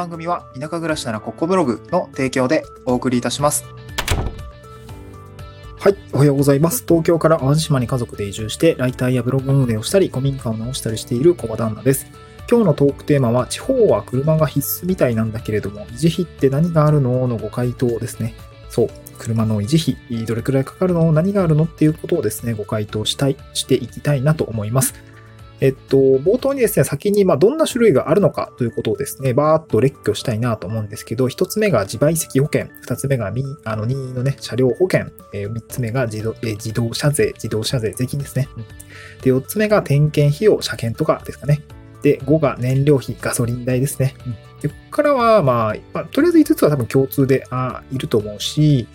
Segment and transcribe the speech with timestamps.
[0.00, 3.66] 番組は田舎暮らしならここブログの提供でお送りいたします。
[5.78, 6.86] はい、おはようございます。
[6.88, 12.06] 東京から淡路島に家族で移住して、ライターやブログ運営をしたり、古民家を直したりしている小場旦那です。
[12.50, 17.28] 今日のトークテーマは、地方は車が必須みたいなんだけれども、維持費って何があるの？
[17.28, 18.34] のご回答ですね。
[18.70, 18.88] そう、
[19.18, 21.12] 車の維持費、どれくらいかかるの？
[21.12, 21.64] 何があるの？
[21.64, 24.94] っていうことをですね、ご回答したい、していきたいなと思います。
[25.60, 38.48] えっと、冒頭にですね、先に、ま、どんな種類があるのかということをですね、バーっと列挙したいなと思うんですけど、一つ目が自賠責保険、二つ目がみあの任意のね、車両保険、三つ目が自動,、自動車税、自動車税、税金ですね。
[39.22, 41.62] で、四つ目が点検費用、車検とかですかね。
[42.02, 44.14] で、5が燃料費、ガソリン代ですね。
[44.62, 48.86] でここからは、まあ、まあ、とりあえず5つは多分共通であいると思うし、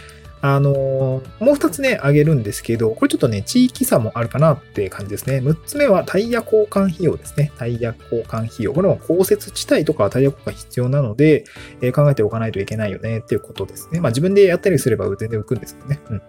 [0.47, 5.37] あのもう2つね、あげるんですけど、これちょっとね、地域差もあるかなって感じですね。
[5.37, 7.51] 6つ目はタイヤ交換費用ですね。
[7.57, 8.73] タイヤ交換費用。
[8.73, 11.45] これも降雪地帯とかはタイヤ交換必要なので、
[11.81, 13.99] えー、考えておかないといけないよねっていうことですね。
[13.99, 15.99] まあ自分でやったりすれば全然浮くんですけどね。
[16.11, 16.21] うん。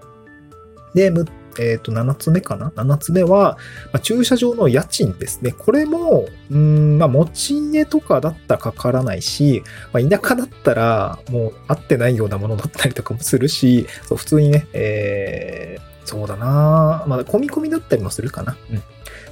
[0.97, 1.13] で、
[1.59, 3.59] えっ、ー、と、7つ目かな ?7 つ目は、
[3.93, 5.53] まあ、駐車場の家賃ですね。
[5.53, 18.57] これも、うん、まあ、持ち家とかだったらかからないし、まあ、田舎だったら、もう合ってないようなものだったりとかもするし、そう普通にね、えー、そうだなまあ、込み込みだったりもするかな。
[18.71, 18.83] うん。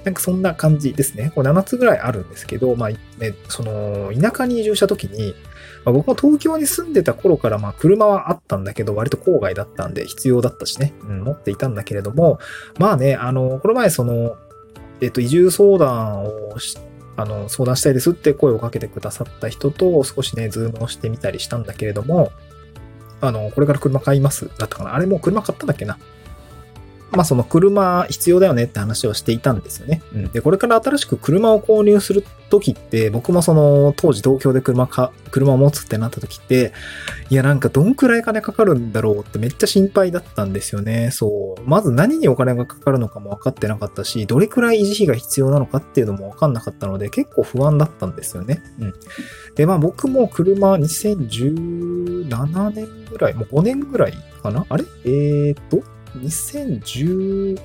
[0.04, 1.32] なんかそんな感じですね。
[1.34, 2.98] これ7つぐらいあるんですけど、まあ、ね、
[3.48, 5.34] その、田舎に移住した時に、
[5.84, 12.38] まあ、僕も東京に住んでた頃からまあ車はあったんだけど、割と郊外だったんで必要だったしね、うん、持っていたんだけれども、
[12.78, 14.36] まあね、あの、この前その、
[15.00, 16.78] えっと、移住相談をし
[17.16, 22.32] あの、相談したいですって声をかけてくださった人と少しね、ズームをしてみたりしたんだけれども、
[23.20, 24.94] あの、これから車買いますだったかな。
[24.94, 25.98] あれもう車買ったんだっけな。
[27.16, 30.02] まあその車必要だよねって話をしていたんですよね。
[30.14, 36.72] うん、で、これから新しく車を購入するときって、僕もその当時東京で車か、車を持つってなったときって、
[37.30, 41.10] いやなんかどんくらい金かかるんだろうってめっちゃ心配だったんですよね。
[41.10, 41.62] そう。
[41.64, 48.62] まず何にお金がかかるのかも分かってなかったし、どれくらい維持費が必要なのかっていうのも分かんなかったので、結構不安だったんですよね。
[48.78, 48.94] うん。
[49.54, 54.66] で、まあ僕も車2017年ぐらい、もう5年ぐらいかな？
[54.69, 54.84] あれ？
[55.04, 55.82] えーと、
[56.19, 57.58] 2018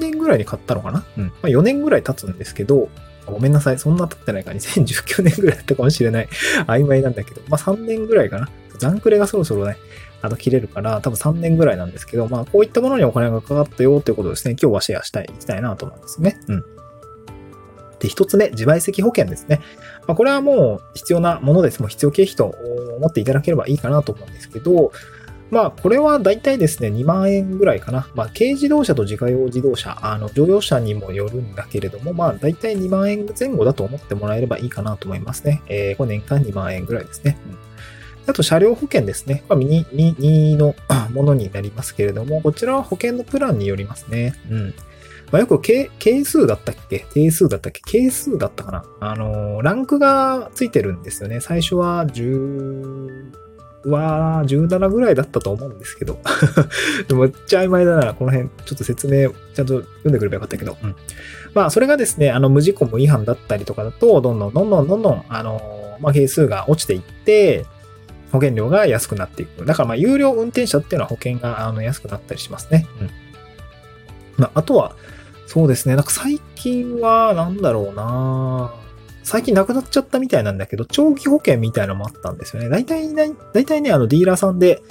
[0.00, 1.04] 年ぐらいに買ったのかな？
[1.18, 1.24] うん。
[1.26, 2.88] まあ、4年ぐらい経つんですけど、
[3.26, 3.78] ごめんなさい。
[3.78, 4.50] そんな経ってないか。
[4.50, 6.28] 2019年ぐらいだったかもしれない。
[6.66, 7.40] 曖昧なんだけど。
[7.48, 8.48] まあ、3年ぐらいかな。
[8.78, 9.76] 残クレがそろそろね、
[10.20, 14.56] あの、切れるから、多分3年ぐらいなんですけど、まあ、こういったものにお金がかかったよっていうことですね。
[14.60, 16.38] 今日はシェアしたい、いきたいなと思うんですね。
[16.48, 16.64] うん。
[18.00, 19.60] で、一つ目、自賠責保険ですね。
[20.06, 21.80] まあ、これはもう必要なものです。
[21.80, 22.54] もう必要経費と
[22.98, 24.92] 思っていただければいいかなと思うんですけど、
[25.54, 28.08] まあ、これは大体ですね、2万円ぐらいかな。
[28.14, 35.62] まあ、軽自動車と自家用自動車、あの、乗用車にもよるんだけれども、まあ、大体2万円前後だと思ってもらえればいいかなと思いますね。
[35.68, 37.38] えー、これ年間2万円ぐらいですね。
[37.48, 37.58] うん
[38.26, 39.44] あと、車両保険ですね。
[39.48, 40.74] まあ、ミニの
[41.12, 44.34] ものになりますけれども、こちらは保険のプランによりますね。
[44.50, 44.74] うん。
[45.30, 45.90] まあ、よく係
[46.24, 47.06] 数だったっけ？
[47.12, 47.80] 定数だったっけ？
[47.80, 48.84] 係数だったかな？
[49.00, 51.40] あのー、ランクがついてるんですよね。
[51.40, 53.03] 最初は10、
[53.86, 56.18] は17ぐらいだったと思うんですけど。
[57.08, 58.14] でもめっちゃ曖昧だな。
[58.14, 60.76] この辺、ちょっと説明ちゃんと読んでくればよかったけど。
[60.82, 60.94] うん。
[61.54, 67.66] まあ、それがですね、あの、無事故無違反だったりとかだと、どんどんどんどんどんどん、あの、まあ、係数が落ちていって、
[68.32, 69.64] 保険料が安くなっていく。
[69.64, 72.86] だから、まあ、有料運転者っていうのは保険があの安くなったりしますね。
[73.00, 73.10] うん。
[74.36, 74.96] まあ、あとは、
[75.46, 75.94] そうですね。
[75.94, 78.74] なんか最近は、なんだろうな
[79.24, 82.68] 最近なくなっちゃったみたいなんだけど、長期保険みたいなのもあったんですよね。
[82.68, 84.82] 大体、大体ね、あの、ディーラーさんで、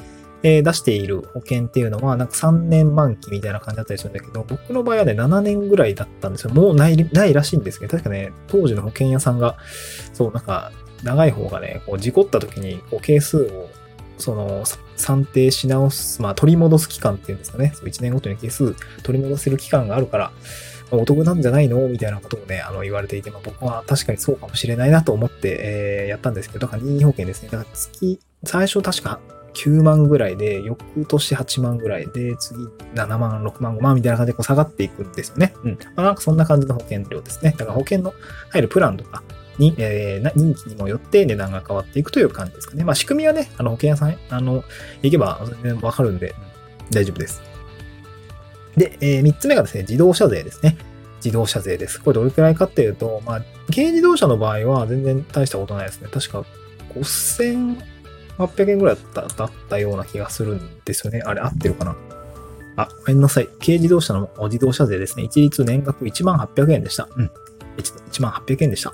[0.42, 6.54] え、出している保険っていうのは、なんか3年満期みたいな感じだったりするんだけど、僕の場合はね、7年ぐらいだったんですよ。
[6.54, 9.56] もうない、ないらしいんですけど、確かね、当時の保険屋さんが、
[10.12, 10.72] そう、なんか、
[11.04, 13.70] 長い方がね、こう、事故った時に、こう、係数を、
[14.23, 14.63] その、
[14.95, 17.73] 算定し直す、まあ、取り戻す期間っていうんですかね。
[17.75, 20.31] そう、1年ごとに係数取り戻せる期間があるから、
[20.91, 27.49] お得なんじゃないのみたいなことをね、あの、言われていて、まあ、僕は確かにそうかもしれないなと思って、えー、やったんですけど、だから任意保険ですね。
[27.49, 29.20] だから月、最初確か
[29.53, 32.66] 9万ぐらいで、翌年8万ぐらいで、次
[32.96, 35.53] 7万、6万、5万みたいな感じでこう下がっていくんですよね。
[35.64, 35.78] うん。
[35.96, 37.52] まあ、なんかそんな感じの保険料ですね。
[37.58, 38.14] だから保険の
[38.49, 39.23] 入るプランとか、
[39.58, 42.84] に、えー、任期にもよって値段が変わっていくという感じですかね。
[42.84, 44.64] まあ仕組みはね、あの保険屋さん、あの、
[45.02, 46.35] 行けば全然わかるんで、
[46.91, 47.41] 大丈夫です。
[48.78, 50.78] で、えー、3つ目がですね、自動車税ですね。
[51.23, 52.02] 自動車税です。
[52.02, 53.41] これどれくらいかっていうと、まあ、
[53.73, 56.09] 軽自動車の場合は全然大したことないですね。
[56.11, 56.44] 確か
[56.96, 61.22] 5800円ぐらいだっただったような気がするんですよね。
[61.23, 61.96] あれ合ってるかな？
[62.76, 63.47] あ、ごめんなさい。
[63.59, 65.23] 軽自動車の自動車税ですね。
[65.23, 67.08] 一律年額1万800円でした。
[67.16, 67.32] うん。
[67.78, 68.93] 1万800円でした。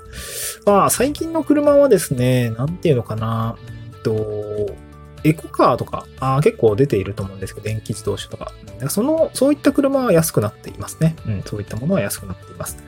[0.66, 4.74] まあ、最近の車はですね、なんていうのかな、うんと、
[5.22, 8.52] エコカーとかあ結構出ていると思うんですけど、電気自動車とか。
[8.88, 11.14] その、そういった車は安くなっていますね。
[11.26, 12.78] うん、そういったものは安くなっています。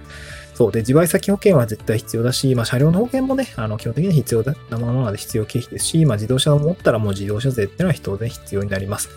[0.54, 9.10] そうで、自賠責保険は絶対必要だし、まあ、車両の保険もね、あの、基本的に必要なものなので必要経費ですし、まあ、自動車を持ったらもう自動車税っていうのは当然必要になります。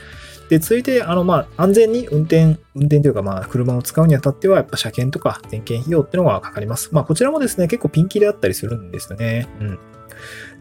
[0.50, 6.89] で、続いて、あの、まあ、安全に運転、運転というか、まあ、車を使うにあたっては、やっぱ車検とか点検費用っていうのがかかります。
[6.92, 9.47] まあ、こちらもですね、結構ピンキリだったりするんですよね。
[9.59, 9.80] うん。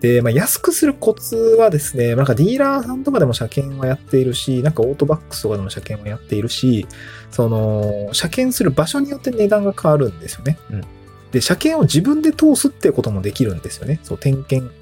[0.00, 6.86] で、まあ、安くするコツはですね、なんかディーラーさんとかでも車検はやっているし、なんかオートバックスとかでも車検はやっているし、
[7.30, 10.58] その、車検する場所によって値段が変わるんですよね。
[10.70, 10.80] うん。
[11.30, 14.00] で、車検を自分で通すってこともできるんですよね。
[14.02, 14.72] そう、点検、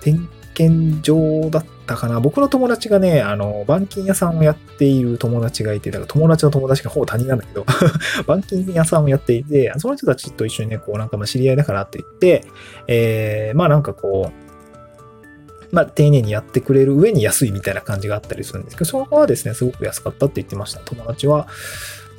[0.00, 2.20] 点検場だったかな。
[2.20, 7.64] 僕の友達がね、あの、板金屋さんをやっている友達がいて、だから友達の友達がほぼ他人なんだけど、
[8.22, 12.44] 板金屋さんをやっていて、その人たちと一緒にね、こうなんかまあ知り合いだからって言って、
[12.88, 20.80] えー、まあなんかこう、まあ、丁寧にやってくれる上に安いみたいな感じがあったりするんですけど、そこはですね、すごく安かったって言ってました。
[20.84, 21.48] 友達は、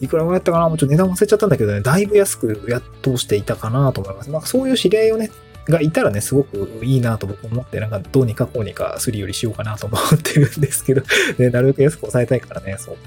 [0.01, 0.67] いくらぐらいやったかな？
[0.67, 4.29] もうちょっと値段忘れちゃったんだけどね、だいぶ安くやっとしていたかなと思います。
[4.29, 5.31] まあ、そういう知り合いをね、
[5.67, 11.01] がいたらね、すごくいいなと僕思って、なんかどうにかこうにかするよりしようかなと思ってるんですけど、
[11.37, 12.97] ね、なるべく安く抑えたいからね、そう。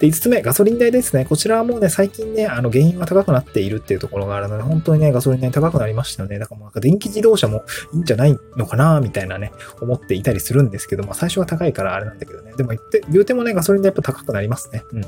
[0.00, 1.24] で、5つ目、ガソリン代ですね。
[1.24, 6.38] こちらはもうね、最近ね、あの、原因が高くなっているっていうところがあるので、本当にね、ガソリン代高くなりましたよね。
[6.40, 7.64] だからもうなんか電気自動車も
[7.94, 12.52] いいんじゃないのかな、みたいなね、思っていたりするんですけど、まあ最初は高いからあれなんだけどね。
[12.56, 14.82] でも言って、言うてもね、ガソリン代やっぱ高くなりますね。
[14.92, 15.02] うん。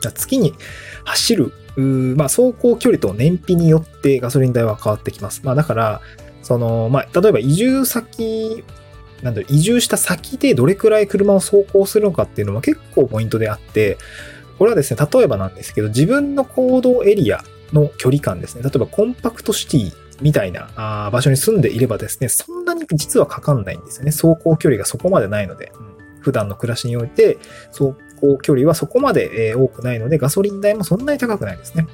[0.00, 0.54] 月に
[1.04, 1.52] 走る、
[2.16, 5.42] まあ、走行距離と燃費によってガソリン代は変わってきます。
[5.44, 6.00] まあ、だから、
[6.42, 8.64] その、まあ、例えば移住先、
[9.22, 13.98] なんだろ移住した先でどれくらい車を走行するのかっていうのは結構ポイントであって、
[14.58, 18.62] これはですね、例えばなんですけど、自分の行動エリアの距離感ですね。
[18.62, 24.10] 例えばコンパクトシティみたいな場所に住んでいればですね、そんなに実はかかんないんですよね。
[24.10, 25.72] 走行距離がそこまでないので。
[26.20, 31.86] 普段の暮らしにおいて、走行距離はそこまで多くないので、ガソリン代もそんなに高くないですね。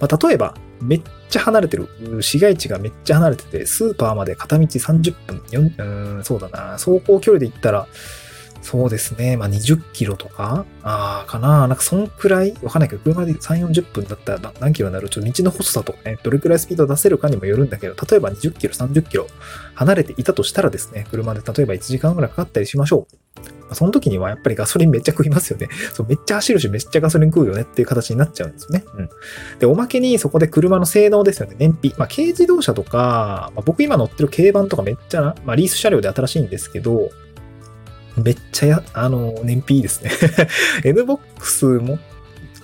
[0.00, 1.88] まあ、例えば、めっちゃ離れてる、
[2.20, 5.42] 市街地がめっちゃ離れてて、スーパーまで片道30分、
[6.16, 7.86] うん、そうだな、走行距離で言ったら、
[8.64, 9.36] そうですね。
[9.36, 10.64] まあ、20キロとか？
[10.82, 11.68] ああ、かな。
[11.68, 12.54] なんか、そんくらい？
[12.62, 15.10] わかんないけど、車で3、40分だったら何キロになる？
[15.10, 19.26] ちょっと道の細さとかね、どれくらいスピード出せるかにもよるんだけど、例えば20キロ、30キロ
[19.74, 23.06] 離れていたとしたらですね、車で例えば1時間ぐらいかかったりしましょ
[23.70, 23.74] う。
[23.74, 25.68] その時にはやっぱりガソリンめっちゃ食いますよね。
[25.92, 28.84] そう、めっちゃ走るしめっちゃガソリン食うよねっていう形になっちゃうんですよね。
[28.96, 29.08] うん。
[29.58, 31.56] で、おまけにそこで車の性能ですよね。
[31.58, 31.92] 燃費。
[31.98, 37.10] まあ、軽自動車とか、まあ、僕今乗ってる軽バンとかめっちゃ、まあ、リース車両で新しいんですけど、
[38.16, 40.10] めっちゃや、あの、燃費いいですね
[40.84, 41.98] NBOX も、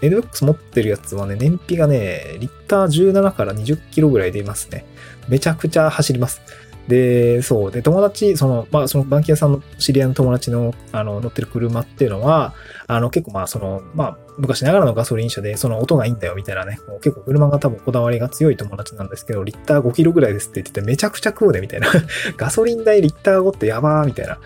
[0.00, 4.84] NBOX 持ってるやつはね、燃費がね、リッター17から20キロぐらい出ますね。
[5.28, 6.40] めちゃくちゃ走ります。
[6.88, 7.70] で、そう。
[7.70, 12.54] で、友達、その、まあ、その、バンキ屋さんの知り合いの友達の、あの、乗ってる車っていうのは、
[12.88, 16.80] あの、結構まあ、その、まあ、昔ながらのガソリン車で、その音がいいんだよ、みたいなね。
[17.00, 21.88] 結構車が多分こだわりが強い友達なんですけど、リッター5キロぐらいですって言ってて、めちゃくちゃ食うね、みたいな。
[22.36, 24.40] ガソリン代リッター5ってやばー、みたいな。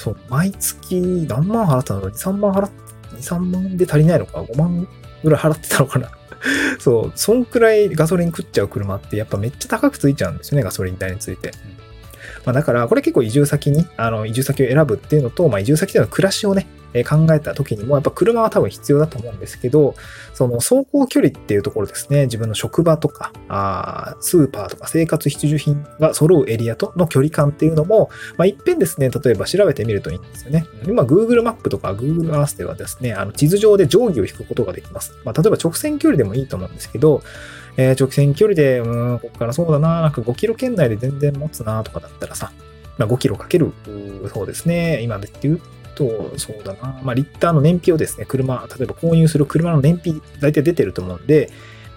[0.00, 0.98] そう、毎月
[1.28, 2.70] 何万払ったの ?2、3万払っ、
[3.16, 4.88] 2、3万で足りないのか ?5 万
[5.22, 6.10] ぐらい払ってたのかな
[6.80, 11.52] そう、そんくらいガソリン食っちゃう車ってやっぱめっちゃ高くついちゃうんですよね、ガソリン代について。
[12.46, 19.94] まあ、だから、これ結構移住先に、あの、移住先を選ぶっていうのと、まあ、移住先での暮らしをね、え考えた時にも、やっぱ車は多分必要だと思うんですけど、
[20.34, 30.66] その走行距離っていうところですね、自分の職場とか、あスーパーとか生活必需品が揃うエリアとの距離感っていうのも、まあ、いっぺんですね、例えば調べてみるといいんですよね。
[30.86, 35.14] 今、Google マップとか Google Earth ではですね、あの地図上で定規を引くことができます。
[35.24, 37.22] まあ、例えば直線距離でもいいと思うんですけど、
[37.76, 42.52] えー、直線距離で、うん、ここからそうだな、なんか5キロ圏内で全然持つなとかだったらさ、
[42.98, 43.72] ま、5キロかける、
[44.32, 45.60] そうですね、今で言う
[46.00, 51.50] と、そうだな、まあ、リッターの燃費をですね、車、例えば購入する車の燃費、大体出てると思うんで、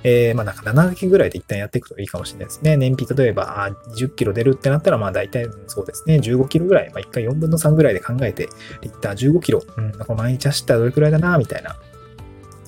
[0.03, 2.75] えー、まあなんか7掛けぐらいで一旦やっていくといいかもしれないですね。
[2.75, 8.49] 燃費、例えば20キロ出るってなったら、まあ大体そうですね、15キロぐらい、まあ1回4分の3ぐらいで考えて、
[8.81, 11.77] リッター15キロ、うん、なんか毎日走ったらどれくらいだな、みたいな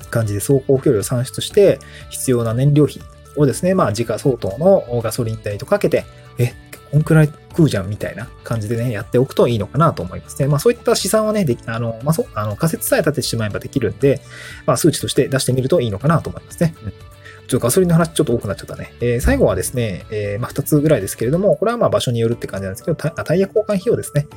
[0.09, 3.01] 感じで走行距離を算出して、必要な燃料費
[3.35, 6.05] をですね、まあ時価相当のガソリン代とかけて、
[6.39, 6.53] え、
[6.95, 10.47] こんくらい食うじゃんみたいな感じでね、やっておくといいのかなと思いますね。
[10.47, 14.21] まあそういった試算はね、であの、まあそう、あの仮説さえ立ててしまえばできるんで、
[14.65, 16.73] まあ数値として出してみるといいのかなと思いますね。
[16.85, 16.93] うん
[17.47, 18.93] ちょっとガソリンの話ちょっと多くなっちゃったね。
[19.01, 24.27] えー、最後はですね、えー、まあ、2つぐらいですけれども、これはまあ場所によるって感じなんですけど、タイヤ交換費用ですね。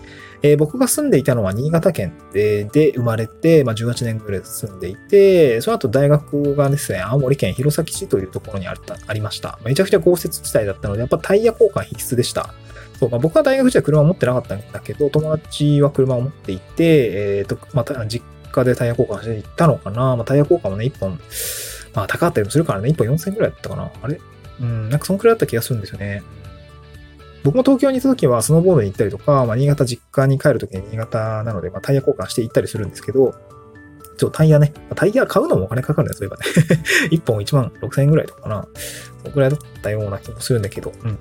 [0.42, 9.58] えー、僕が住んでいたのは新潟県でで生まれて、まあ、18年ぐらい住んでいて、その後大学がですね、青森県弘前市というところにあったありました。
[9.64, 12.54] めちゃくちゃ豪雪地帯だったので、やっぱタイヤ交換必須でした。
[12.98, 20.16] そうまあ、僕は大学時代車を持ってなかったんだけど、友達は車を持っていて、えっ、と、また、実家でタイヤ交換していったのかな。
[20.16, 21.20] まあ、タイヤ交換もね、1本、
[21.98, 23.90] まあ、高かったりもするからね、1本4000円くらいだったかな。
[24.02, 24.20] あれ？
[24.60, 26.22] うん、なんかそのくらいだった気がするんですよね。
[27.42, 33.34] 僕も東京にいた時はスノーボードに行ったりとか、まあ、新潟実家に帰る時に新潟なので、まあ、タイヤ交換して行ったりするんですけど、
[34.16, 34.72] ちょ、タイヤね。
[34.94, 36.82] タイヤ買うのもお金かかるんですよ、そういえばね。
[37.16, 38.68] 1本1万6000円ぐらいとかかな。
[39.22, 41.18] そのくらいだったような気もするんだけど、うん。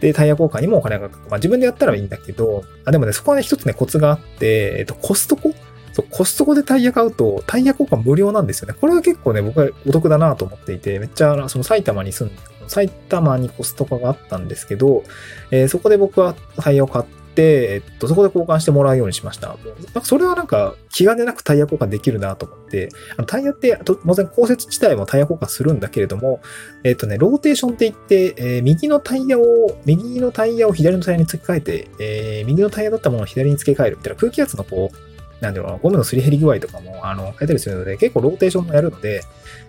[0.00, 1.30] で、タイヤ交換にもお金がかかる。
[1.30, 5.54] まあ自分でやったらいいんだけど、あ、でもね、そこはね、一つね、コツがあって、えっと、コストコ
[5.92, 8.74] そう、コストコでタイヤ買うと、タイヤ交換無料なんですよね。
[8.80, 15.02] これは結構ね、僕はお得だなと思っていて、めっちゃ、その埼玉に住んで、埼玉にコストコがあったんですけど、
[15.50, 17.04] えー、そこで僕はタイヤを買っ
[17.34, 19.48] て、えっと、そこで交換してもらうようにしました。
[19.48, 19.56] なん
[19.92, 26.40] かそれはなんか気兼ねなくタイヤ交換できるなと思って、あのタイヤって、当然降雪地帯もタイヤ交換するんだけれども、
[26.84, 29.42] えっとね、ローテーションって言って、えー、右のタイヤを、
[29.84, 35.09] 右のタイヤを左のタイヤに付け替えて、えー、右のタイヤだったものを左に付け替えるみたいな空気圧のこう、
[35.40, 39.22] なんていうの、ゴムのすり減り具合とかも、あの、変えたりするので、結構ローテーションもやるので、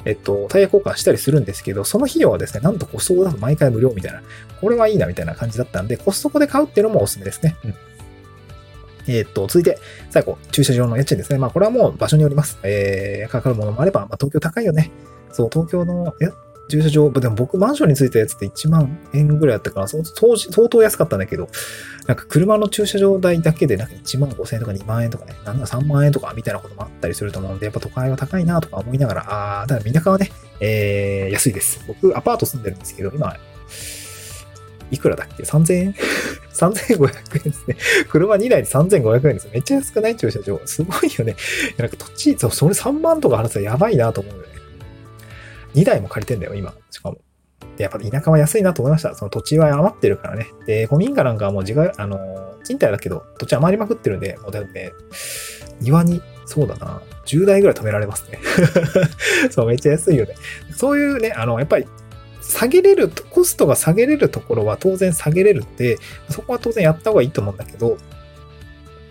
[0.04, 4.22] えっと、タイヤ交換したりするんですけど、その費用はですね、なんとコストコだと毎回無料みたいな、
[4.60, 7.56] これはいいなみたいな感じだったんで、コストコで買うっていうのもおすすめですね。
[7.64, 7.76] うん。
[9.08, 11.40] えっと、続いて、最後、駐車場の家賃ですね。
[11.40, 12.60] まあ、これはもう場所によります。
[12.64, 14.92] えー、かかるものもあれば、まあ、東京高いよね。
[15.32, 16.28] そう、東京の、え、
[16.72, 21.48] 駐車場、でも僕マンションについたやつって1万円ぐらいだったから、当時、相当安かったんだけど、
[22.08, 31.84] なんか車の駐車場代だけでなんか1万5千円とか2万円とかね、なんか3万円とかみたいなこともあったりすると思うんで、やっぱ都会は高いなとか思いながら、ああ、だから田舎はね、えー、安いです。
[31.88, 33.36] 僕、アパート住んでるんですけど、今、
[34.92, 35.96] いくらだっけ ?3000 円
[36.54, 37.78] ?3500 円ですね。
[38.10, 39.50] 車2台で3500円です。
[39.54, 40.18] めっちゃ安くない？
[40.18, 40.60] 駐車場。
[40.66, 41.36] すごいよね。
[41.78, 44.51] なんか土地、それ3万とか払ったらやばいなと思うよね。
[45.76, 46.74] 2台も借りてんだよ、今。
[46.90, 47.18] しかも。
[47.78, 49.16] で、やっぱ田舎は安いなと思いました。
[49.16, 50.48] その土地は余ってるからね。
[50.66, 54.94] で、古民家なんかはもう自家、あの、賃貸だけど、土地余りまくってるんで、もうだって
[55.80, 58.40] 庭に、そうだな、10台ぐらい止められますね。
[59.52, 60.36] そう、めっちゃ安いよね。
[60.76, 61.88] そういうね、あの、やっぱり、
[62.42, 65.98] 下げれる、コストが下げれるところは当然下げれるんで、
[66.30, 67.98] そこは当然やった方がいいと思うんだけど、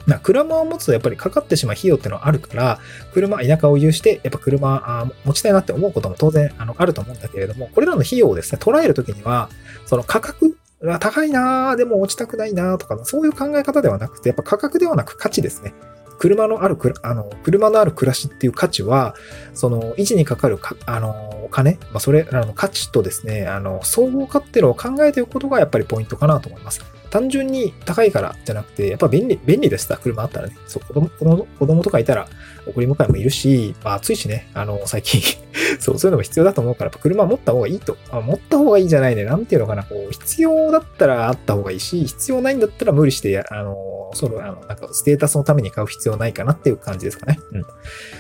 [0.07, 2.79] な車を持つとやっぱりかかってしまう費用っていうのはあるから、
[3.13, 9.51] 車、田舎を有して、やっぱ車あ持ちたいなって思うことも当然あのあると思うんだけれども、これらの費用をですね、捉えるときには、
[9.87, 15.75] その価格が高いなでも落ちたくないなとか、そういう考え方ではなくて、やっぱ価格ではなく価値ですね。
[16.21, 19.15] 車のあるあの、車のある暮らしっていう価値は、
[19.55, 26.83] その、維持にかかるか、あの、お金、まあ、それらの価値とですね、あの、総合化っていうのを考えておくことがやっぱりポイントかなと思います。
[27.11, 30.57] 単純に高いからじゃなくて、やっぱ便利、便利でした、車あったらね。
[30.67, 32.29] そう、子供、子供子供とかいたら
[32.67, 35.21] 送り迎えもいるし、まあ暑いしね、あの、最近
[35.81, 37.97] そう、そういうのも必要だと思うから、やっぱ車持った方がいいと。
[38.11, 39.25] あ持った方がいいじゃないね。
[39.25, 43.77] なんていうのかな、こう、必要だったらあった方がいいし、必要ないんだったら無理して、あの、
[44.15, 47.39] そろ、あの、なんか、ステータスのために買う必要ないかなっていう感じですかね。
[47.53, 47.65] うん。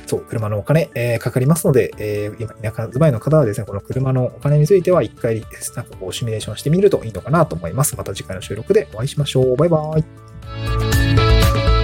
[0.06, 5.40] そう、車のお金、えー、かかりますので、えー、今、田舎住まいの方はですね、この車のお金については一回、
[5.76, 7.96] なんかこう、シミュレーションしてみるといいのかなと思います。
[7.96, 9.56] また次回の収録でお会いしましょう。
[9.56, 11.79] バイバイ。